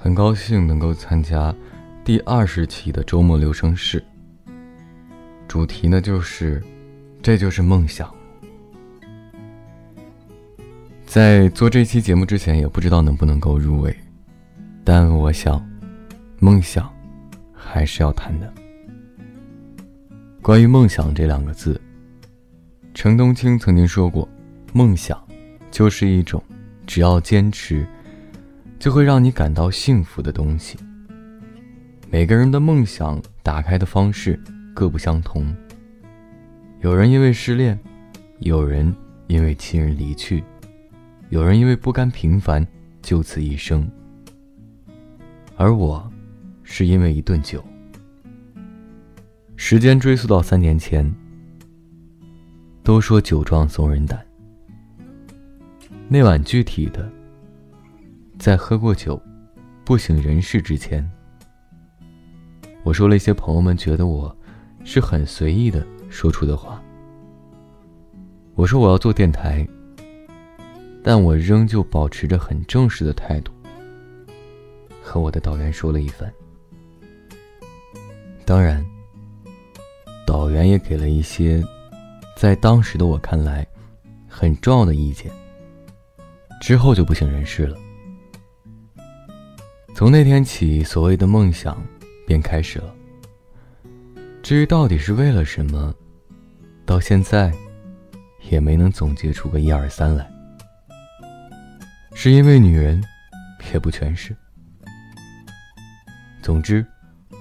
[0.00, 1.52] 很高兴能够参加
[2.04, 4.02] 第二十期的周末留声室。
[5.48, 6.62] 主题呢就是，
[7.20, 8.08] 这就是梦想。
[11.04, 13.94] 在做这期节目之前，也不知道能不能够入围，
[14.84, 15.60] 但我想，
[16.38, 16.88] 梦想
[17.52, 18.54] 还是要谈的。
[20.40, 21.80] 关于梦想这两个字，
[22.94, 24.28] 程冬青曾经说过，
[24.72, 25.20] 梦想
[25.72, 26.40] 就是一种
[26.86, 27.84] 只要坚持。
[28.78, 30.78] 就会让你感到幸福的东西。
[32.10, 34.40] 每个人的梦想打开的方式
[34.74, 35.54] 各不相同。
[36.80, 37.78] 有人因为失恋，
[38.38, 38.94] 有人
[39.26, 40.42] 因为亲人离去，
[41.28, 42.66] 有人因为不甘平凡
[43.02, 43.90] 就此一生。
[45.56, 46.10] 而我，
[46.62, 47.62] 是因为一顿酒。
[49.56, 51.12] 时间追溯到三年前。
[52.84, 54.18] 都说酒壮怂人胆。
[56.08, 57.06] 那晚具体的。
[58.38, 59.20] 在喝过酒、
[59.84, 61.04] 不省人事之前，
[62.84, 64.34] 我说了一些朋友们觉得我
[64.84, 66.80] 是很随意的说出的话。
[68.54, 69.66] 我说我要做电台，
[71.02, 73.52] 但我仍旧保持着很正式的态度，
[75.02, 76.32] 和我的导员说了一番。
[78.44, 78.84] 当然，
[80.24, 81.62] 导员也给了一些
[82.36, 83.66] 在当时的我看来
[84.28, 85.30] 很重要的意见。
[86.60, 87.76] 之后就不省人事了。
[89.98, 91.84] 从那天起，所谓的梦想
[92.24, 92.94] 便开始了。
[94.44, 95.92] 至于到底是为了什么，
[96.86, 97.52] 到现在
[98.48, 100.30] 也没能总结出个一二三来。
[102.14, 103.02] 是因为女人，
[103.74, 104.36] 也不全是。
[106.42, 106.86] 总之，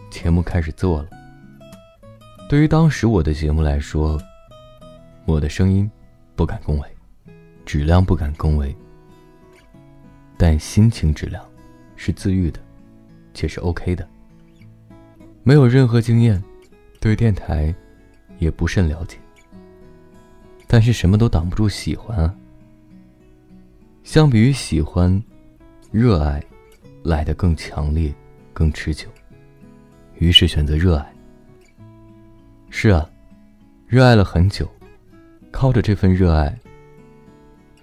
[0.10, 1.10] 节目开始做了。
[2.50, 4.20] 对于当时我的节目来说，
[5.26, 5.88] 我的声音
[6.36, 6.88] 不敢恭维，
[7.68, 8.76] 质量不敢恭维，
[10.40, 11.47] 但心情质量。
[11.98, 12.60] 是自愈的，
[13.34, 14.08] 且是 OK 的。
[15.44, 16.42] 没有任何经验，
[17.02, 17.74] 对电台
[18.38, 19.18] 也不甚了解。
[20.68, 22.34] 但是什么都挡不住喜欢啊。
[24.04, 25.22] 相比于喜欢，
[25.92, 26.42] 热爱
[27.04, 28.14] 来得更强烈、
[28.54, 29.10] 更持久。
[30.20, 31.14] 于是选择热爱。
[32.70, 33.10] 是啊，
[33.88, 34.70] 热爱了很久，
[35.52, 36.58] 靠着这份热爱，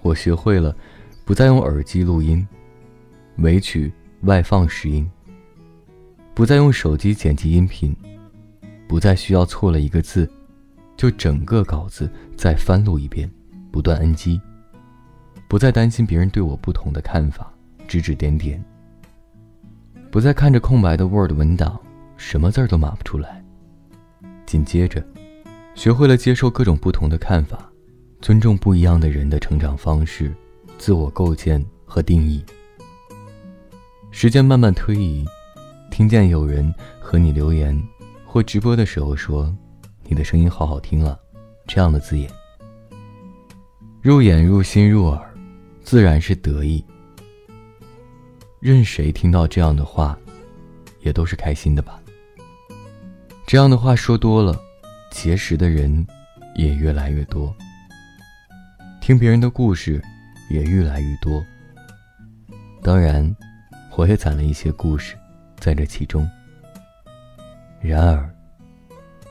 [0.02, 0.76] 我学会了
[1.24, 2.46] 不再用耳机录音，
[3.38, 3.92] 委曲。
[4.24, 5.08] 外放拾音，
[6.32, 7.94] 不再用手机剪辑音频，
[8.88, 10.30] 不再需要错了一个字，
[10.96, 13.30] 就整个稿子再翻录一遍，
[13.70, 14.40] 不断 NG，
[15.46, 17.52] 不再担心别人对我不同的看法，
[17.86, 18.62] 指指点点，
[20.10, 21.78] 不再看着空白的 Word 文档，
[22.16, 23.44] 什么字儿都码不出来。
[24.46, 25.04] 紧接着，
[25.74, 27.70] 学会了接受各种不同的看法，
[28.22, 30.32] 尊重不一样的人的成长方式、
[30.78, 32.42] 自我构建和定义。
[34.16, 35.24] 时间慢慢推移，
[35.90, 37.76] 听见有人和你留言
[38.24, 39.52] 或直播的时候说
[40.06, 41.18] ：“你的声音好好听啊”，
[41.66, 42.30] 这样的字眼，
[44.00, 45.20] 入眼、入心、入耳，
[45.82, 46.82] 自然是得意。
[48.60, 50.16] 任谁听到这样的话，
[51.00, 52.00] 也都是开心的吧。
[53.48, 54.56] 这样的话说多了，
[55.10, 56.06] 结识的人
[56.54, 57.52] 也越来越多，
[59.02, 60.00] 听别人的故事
[60.50, 61.44] 也越来越多。
[62.80, 63.36] 当然。
[63.96, 65.16] 我也攒了一些故事，
[65.56, 66.28] 在这其中。
[67.80, 68.28] 然而，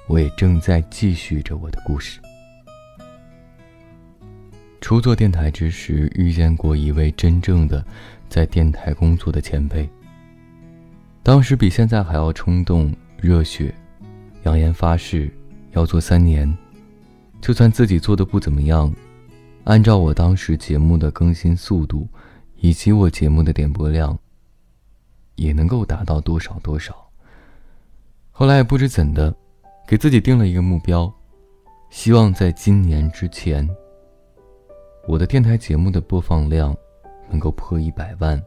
[0.08, 2.20] 我也正在继续着我的故事。
[4.80, 7.84] 初做电台之时，遇见过一位真正的
[8.30, 9.90] 在电台工作的前辈。
[11.24, 13.74] 当时比现在还要冲动、热血，
[14.44, 15.30] 扬言发誓
[15.72, 16.52] 要做三年，
[17.42, 18.94] 就算自己做的不怎么样，
[19.66, 22.08] 按照我当时节目的更新速度，
[22.58, 24.18] 以及我节目的点播量。
[25.36, 26.96] 也能够达到多少多少。
[28.32, 29.34] 后来不知怎的，
[29.88, 31.12] 给自己定了一个目标，
[31.90, 33.68] 希望在今年之前，
[35.08, 36.76] 我的电台节目的播放量
[37.30, 38.42] 能够破一百万。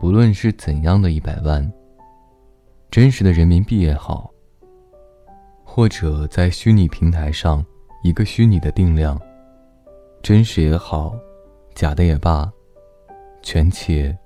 [0.00, 1.72] 不论是怎样的一百万，
[2.90, 4.30] 真实的人民币也好，
[5.64, 7.64] 或者在虚拟平台上
[8.02, 9.20] 一个虚拟的定量，
[10.22, 11.16] 真实也好，
[11.74, 12.50] 假的也罢，
[13.42, 14.16] 全且。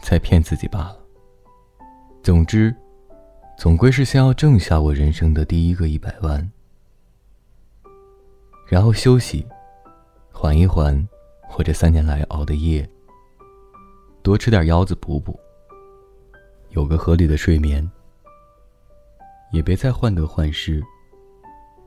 [0.00, 0.98] 在骗自己罢了。
[2.22, 2.74] 总之，
[3.56, 6.50] 总归是先要挣下我人生的第一个一百万，
[8.66, 9.46] 然后休息，
[10.32, 11.06] 缓一缓，
[11.42, 12.88] 或者三年来熬的夜，
[14.22, 15.38] 多吃点腰子补补，
[16.70, 17.88] 有个合理的睡眠，
[19.52, 20.82] 也别再患得患失，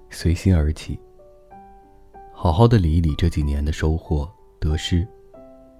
[0.09, 0.97] 随心而起，
[2.33, 4.29] 好好的理一理这几年的收获
[4.59, 5.05] 得失，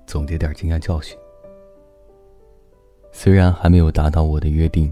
[0.06, 1.18] 总结点经验教训。
[3.22, 4.90] 虽然还没有达到我的约定，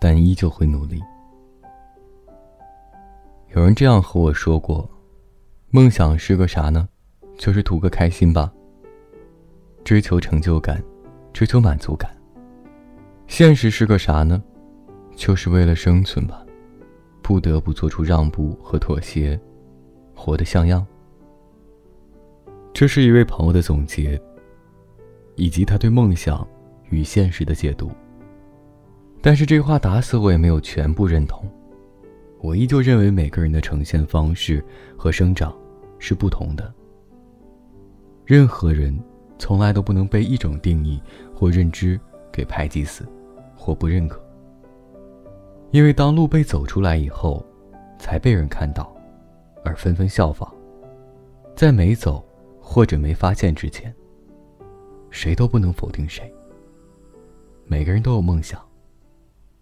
[0.00, 1.00] 但依旧会努力。
[3.54, 4.90] 有人这样和我说过
[5.70, 6.88] ：“梦想是个啥呢？
[7.36, 8.52] 就是图个开心吧。
[9.84, 10.82] 追求成就感，
[11.32, 12.10] 追求满足感。
[13.28, 14.42] 现实是个啥呢？
[15.14, 16.44] 就是为了生存吧，
[17.22, 19.40] 不得不做出让步和妥协，
[20.16, 20.84] 活得像样。”
[22.74, 24.20] 这是一位朋友的总结，
[25.36, 26.44] 以及他对梦想
[26.90, 27.90] 与现实的解读。
[29.20, 31.44] 但是这话打死我也没有全部认同。
[32.40, 34.64] 我依旧认为每个人的呈现方式
[34.96, 35.54] 和生长
[35.98, 36.72] 是不同的。
[38.24, 38.96] 任何人
[39.38, 41.00] 从来都不能被一种定义
[41.34, 41.98] 或认知
[42.32, 43.06] 给排挤死，
[43.56, 44.22] 或不认可。
[45.70, 47.44] 因为当路被走出来以后，
[47.98, 48.94] 才被人看到，
[49.64, 50.52] 而纷纷效仿。
[51.54, 52.24] 在没走。
[52.70, 53.92] 或者没发现之前，
[55.08, 56.30] 谁都不能否定谁。
[57.70, 58.66] 每个人都有梦想，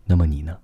[0.05, 0.56] 那么你呢？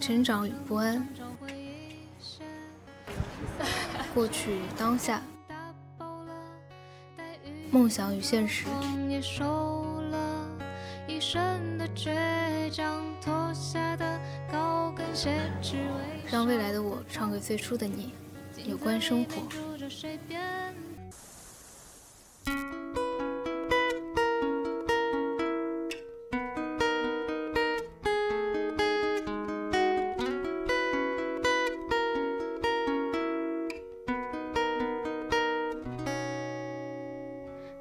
[0.00, 1.04] 成长与不安，
[4.14, 5.20] 过去与当下，
[7.72, 8.66] 梦想与现实。
[16.30, 18.12] 让未来的我唱给最初的你，
[18.68, 19.42] 有关生活。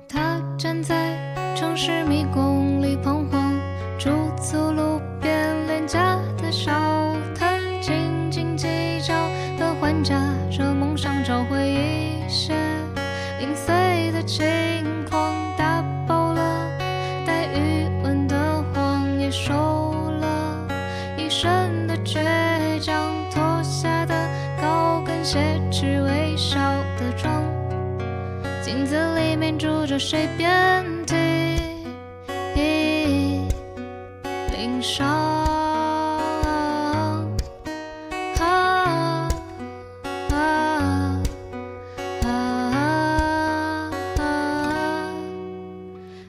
[0.07, 2.54] 他站在城市迷宫
[29.97, 31.15] 谁遍体
[34.51, 35.07] 鳞伤。
[38.39, 39.29] 啊
[40.29, 41.21] 啊
[42.23, 42.31] 啊,
[44.17, 45.11] 啊！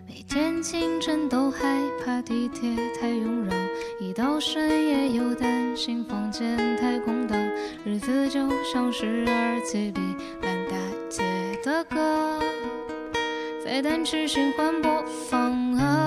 [0.06, 1.58] 每天清晨都害
[2.04, 2.70] 怕地铁
[3.00, 3.56] 太拥挤，
[4.00, 7.36] 一到深夜又担心房间太空荡，
[7.84, 10.00] 日子就像是耳机里
[10.42, 10.76] 烂大
[11.10, 11.24] 街
[11.64, 12.40] 的歌。
[13.66, 16.05] 在单曲循环播放。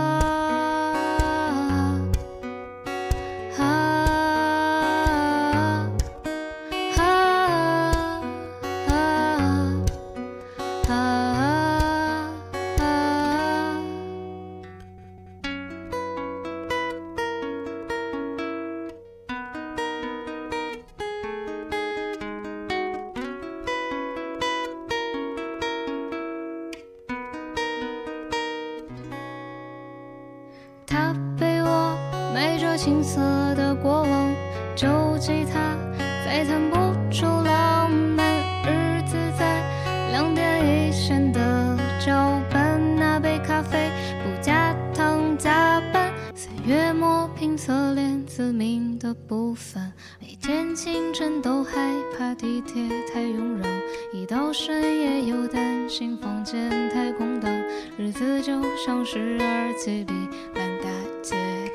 [30.89, 31.95] 他被我
[32.33, 33.21] 埋着青涩
[33.53, 34.33] 的过往，
[34.75, 34.87] 旧
[35.19, 35.78] 吉他
[36.25, 36.75] 再弹不
[37.13, 38.25] 出浪漫，
[38.63, 39.63] 日子在
[40.11, 43.92] 两点一线的交班，那杯咖啡
[44.23, 51.71] 不加糖加半，岁月磨平侧脸自命的不凡，每天清晨都害
[52.18, 52.81] 怕地铁
[53.13, 53.69] 太拥挤，
[54.11, 57.52] 一到深夜又担心房间太空荡，
[57.95, 60.13] 日子就像是耳机里。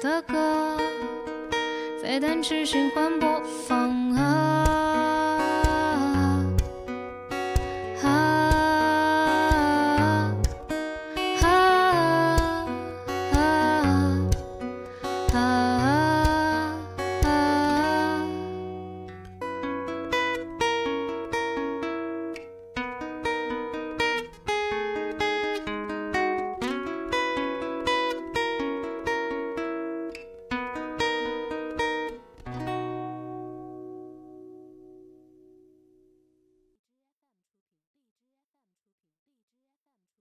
[0.04, 0.76] 的歌，
[2.02, 4.03] 在单曲循环播放。